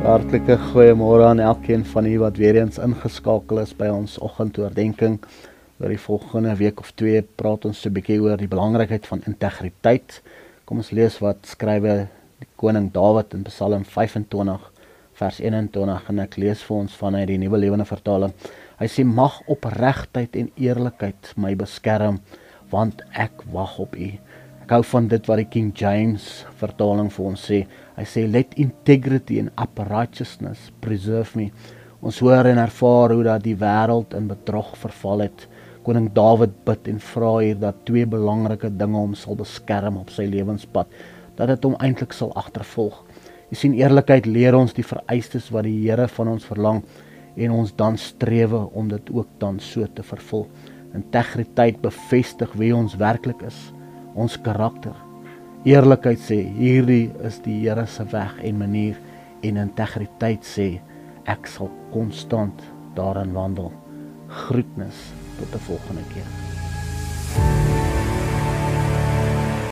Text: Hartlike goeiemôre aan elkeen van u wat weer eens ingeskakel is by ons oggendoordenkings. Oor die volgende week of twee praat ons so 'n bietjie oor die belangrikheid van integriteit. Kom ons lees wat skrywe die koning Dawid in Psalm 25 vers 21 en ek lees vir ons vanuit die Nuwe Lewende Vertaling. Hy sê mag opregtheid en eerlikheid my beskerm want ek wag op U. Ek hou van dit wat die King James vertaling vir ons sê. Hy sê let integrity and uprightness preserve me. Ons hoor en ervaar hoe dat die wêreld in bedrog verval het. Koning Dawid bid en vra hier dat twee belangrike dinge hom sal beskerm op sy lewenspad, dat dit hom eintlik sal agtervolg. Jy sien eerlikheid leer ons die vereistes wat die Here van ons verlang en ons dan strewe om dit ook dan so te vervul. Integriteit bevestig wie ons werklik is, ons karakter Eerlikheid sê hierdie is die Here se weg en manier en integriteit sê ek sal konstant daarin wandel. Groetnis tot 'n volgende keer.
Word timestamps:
Hartlike 0.00 0.54
goeiemôre 0.70 1.26
aan 1.28 1.42
elkeen 1.44 1.82
van 1.84 2.06
u 2.08 2.18
wat 2.22 2.38
weer 2.40 2.56
eens 2.56 2.78
ingeskakel 2.80 3.58
is 3.60 3.74
by 3.76 3.90
ons 3.92 4.14
oggendoordenkings. 4.24 5.42
Oor 5.76 5.92
die 5.92 6.00
volgende 6.00 6.54
week 6.56 6.80
of 6.80 6.94
twee 6.96 7.20
praat 7.20 7.66
ons 7.68 7.82
so 7.82 7.88
'n 7.88 7.92
bietjie 7.92 8.16
oor 8.20 8.36
die 8.40 8.48
belangrikheid 8.48 9.06
van 9.06 9.20
integriteit. 9.26 10.22
Kom 10.64 10.78
ons 10.78 10.90
lees 10.90 11.18
wat 11.20 11.44
skrywe 11.44 12.08
die 12.38 12.48
koning 12.56 12.88
Dawid 12.92 13.34
in 13.34 13.42
Psalm 13.42 13.84
25 13.84 14.72
vers 15.12 15.40
21 15.40 16.08
en 16.08 16.18
ek 16.18 16.36
lees 16.36 16.62
vir 16.62 16.76
ons 16.76 16.96
vanuit 16.96 17.28
die 17.28 17.38
Nuwe 17.38 17.58
Lewende 17.58 17.84
Vertaling. 17.84 18.32
Hy 18.78 18.86
sê 18.86 19.04
mag 19.04 19.42
opregtheid 19.46 20.36
en 20.36 20.50
eerlikheid 20.56 21.34
my 21.36 21.54
beskerm 21.54 22.20
want 22.70 23.02
ek 23.12 23.44
wag 23.52 23.78
op 23.78 23.96
U. 23.96 24.10
Ek 24.70 24.76
hou 24.76 24.84
van 24.86 25.08
dit 25.10 25.24
wat 25.26 25.40
die 25.40 25.48
King 25.50 25.70
James 25.74 26.24
vertaling 26.60 27.08
vir 27.10 27.24
ons 27.26 27.42
sê. 27.42 27.56
Hy 27.96 28.04
sê 28.06 28.22
let 28.30 28.52
integrity 28.54 29.40
and 29.42 29.50
uprightness 29.58 30.68
preserve 30.78 31.34
me. 31.34 31.48
Ons 32.06 32.20
hoor 32.22 32.46
en 32.46 32.60
ervaar 32.62 33.10
hoe 33.10 33.24
dat 33.26 33.42
die 33.42 33.56
wêreld 33.58 34.14
in 34.14 34.28
bedrog 34.30 34.68
verval 34.78 35.24
het. 35.24 35.42
Koning 35.82 36.06
Dawid 36.14 36.54
bid 36.68 36.86
en 36.92 37.02
vra 37.02 37.32
hier 37.40 37.58
dat 37.58 37.80
twee 37.88 38.06
belangrike 38.12 38.70
dinge 38.70 38.94
hom 38.94 39.16
sal 39.18 39.40
beskerm 39.40 39.98
op 40.04 40.14
sy 40.14 40.28
lewenspad, 40.30 40.86
dat 41.34 41.50
dit 41.50 41.66
hom 41.66 41.74
eintlik 41.82 42.14
sal 42.14 42.30
agtervolg. 42.38 43.02
Jy 43.50 43.60
sien 43.64 43.76
eerlikheid 43.80 44.30
leer 44.30 44.54
ons 44.54 44.76
die 44.78 44.86
vereistes 44.86 45.50
wat 45.50 45.66
die 45.66 45.74
Here 45.80 46.06
van 46.14 46.30
ons 46.36 46.46
verlang 46.46 46.84
en 47.34 47.58
ons 47.58 47.74
dan 47.74 47.98
strewe 47.98 48.68
om 48.70 48.94
dit 48.94 49.10
ook 49.18 49.34
dan 49.42 49.58
so 49.58 49.90
te 49.90 50.06
vervul. 50.14 50.46
Integriteit 50.94 51.82
bevestig 51.82 52.54
wie 52.62 52.70
ons 52.70 52.94
werklik 53.02 53.42
is, 53.50 53.58
ons 54.20 54.36
karakter 54.44 54.96
Eerlikheid 55.68 56.22
sê 56.24 56.38
hierdie 56.56 57.10
is 57.28 57.36
die 57.44 57.58
Here 57.66 57.84
se 57.84 58.06
weg 58.14 58.38
en 58.48 58.62
manier 58.62 58.96
en 59.44 59.60
integriteit 59.60 60.46
sê 60.48 60.70
ek 61.28 61.50
sal 61.52 61.68
konstant 61.92 62.64
daarin 62.96 63.36
wandel. 63.36 63.68
Groetnis 64.46 65.12
tot 65.36 65.52
'n 65.52 65.64
volgende 65.68 66.04
keer. 66.14 66.59